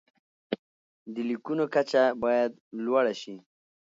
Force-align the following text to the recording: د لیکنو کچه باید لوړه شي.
د 1.13 1.15
لیکنو 1.29 1.65
کچه 1.73 2.01
باید 2.23 2.51
لوړه 2.85 3.13
شي. 3.21 3.35